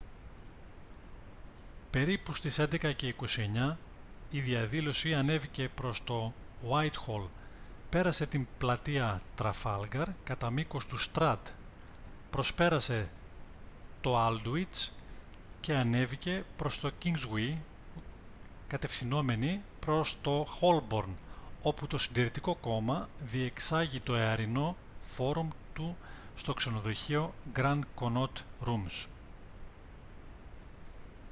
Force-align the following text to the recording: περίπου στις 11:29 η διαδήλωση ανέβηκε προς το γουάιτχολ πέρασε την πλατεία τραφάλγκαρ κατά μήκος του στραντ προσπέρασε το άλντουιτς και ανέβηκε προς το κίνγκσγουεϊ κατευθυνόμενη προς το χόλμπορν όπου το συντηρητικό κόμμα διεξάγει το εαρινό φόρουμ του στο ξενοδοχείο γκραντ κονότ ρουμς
περίπου 1.91 2.33
στις 2.33 2.59
11:29 2.59 3.75
η 4.31 4.39
διαδήλωση 4.41 5.13
ανέβηκε 5.13 5.69
προς 5.75 6.03
το 6.03 6.33
γουάιτχολ 6.63 7.21
πέρασε 7.89 8.25
την 8.25 8.47
πλατεία 8.57 9.21
τραφάλγκαρ 9.35 10.07
κατά 10.23 10.49
μήκος 10.49 10.85
του 10.85 10.97
στραντ 10.97 11.47
προσπέρασε 12.29 13.09
το 14.01 14.19
άλντουιτς 14.19 14.91
και 15.61 15.73
ανέβηκε 15.73 16.43
προς 16.57 16.79
το 16.79 16.89
κίνγκσγουεϊ 16.97 17.61
κατευθυνόμενη 18.67 19.61
προς 19.79 20.17
το 20.21 20.45
χόλμπορν 20.47 21.15
όπου 21.61 21.87
το 21.87 21.97
συντηρητικό 21.97 22.55
κόμμα 22.55 23.09
διεξάγει 23.21 23.99
το 23.99 24.15
εαρινό 24.15 24.75
φόρουμ 24.99 25.47
του 25.73 25.97
στο 26.35 26.53
ξενοδοχείο 26.53 27.33
γκραντ 27.53 27.83
κονότ 27.95 28.39
ρουμς 28.59 29.07